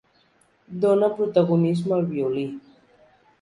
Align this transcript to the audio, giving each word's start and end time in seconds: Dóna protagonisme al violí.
Dóna 0.85 1.09
protagonisme 1.19 1.93
al 1.99 2.09
violí. 2.15 2.47